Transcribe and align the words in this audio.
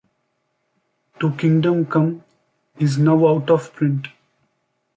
"To 1.19 1.31
Kingdom 1.35 1.85
Come" 1.85 2.23
is 2.79 2.97
now 2.97 3.27
out 3.27 3.51
of 3.51 3.71
print. 3.73 4.07